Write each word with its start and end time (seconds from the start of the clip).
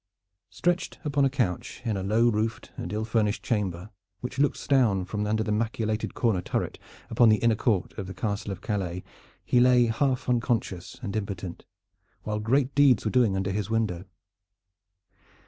Stretched 0.49 0.97
upon 1.05 1.25
a 1.25 1.29
couch 1.29 1.79
in 1.85 1.95
a 1.95 2.01
low 2.01 2.27
roofed 2.27 2.71
and 2.75 2.91
ill 2.91 3.05
furnished 3.05 3.43
chamber, 3.43 3.91
which 4.21 4.39
looks 4.39 4.65
down 4.67 5.05
from 5.05 5.27
under 5.27 5.43
the 5.43 5.51
machicolated 5.51 6.15
corner 6.15 6.41
turret 6.41 6.79
upon 7.11 7.29
the 7.29 7.35
inner 7.35 7.53
court 7.53 7.93
of 7.99 8.07
the 8.07 8.13
Castle 8.15 8.51
of 8.51 8.61
Calais, 8.61 9.03
he 9.45 9.59
lay 9.59 9.85
half 9.85 10.27
unconscious 10.27 10.97
and 11.03 11.15
impotent, 11.15 11.65
while 12.23 12.39
great 12.39 12.73
deeds 12.73 13.05
were 13.05 13.11
doing 13.11 13.35
under 13.35 13.51
his 13.51 13.69
window. 13.69 14.05